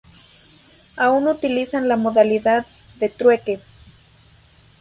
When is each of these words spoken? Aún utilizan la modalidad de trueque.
Aún 0.97 1.27
utilizan 1.27 1.87
la 1.87 1.95
modalidad 1.95 2.65
de 2.99 3.09
trueque. 3.09 3.59